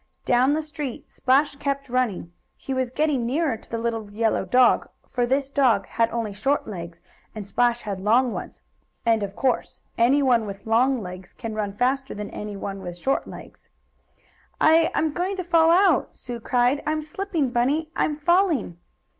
Down 0.25 0.55
the 0.55 0.63
street 0.63 1.11
Splash 1.11 1.55
kept 1.57 1.87
running. 1.87 2.33
He 2.57 2.73
was 2.73 2.89
getting 2.89 3.23
nearer 3.23 3.55
to 3.55 3.69
the 3.69 3.77
little 3.77 4.09
yellow 4.11 4.45
dog, 4.45 4.89
for 5.11 5.27
this 5.27 5.51
dog 5.51 5.85
had 5.85 6.09
only 6.09 6.33
short 6.33 6.65
legs, 6.65 7.01
and 7.35 7.45
Splash 7.45 7.81
had 7.81 7.99
long 7.99 8.33
ones, 8.33 8.61
and, 9.05 9.21
of 9.21 9.35
course, 9.35 9.79
anyone 9.99 10.47
with 10.47 10.65
long 10.65 11.03
legs 11.03 11.33
can 11.33 11.53
run 11.53 11.71
faster 11.73 12.15
than 12.15 12.31
anyone 12.31 12.81
with 12.81 12.97
short 12.97 13.27
legs. 13.27 13.69
"I 14.59 14.89
I'm 14.95 15.13
going 15.13 15.35
to 15.35 15.43
fall 15.43 15.69
out!" 15.69 16.15
Sue 16.15 16.39
cried. 16.39 16.81
"I 16.87 16.93
I'm 16.93 17.03
slipping, 17.03 17.51
Bunny! 17.51 17.91
I'm 17.95 18.17
falling!" 18.17 18.79